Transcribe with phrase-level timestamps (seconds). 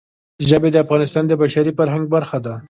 [0.49, 2.53] ژبې د افغانستان د بشري فرهنګ برخه ده.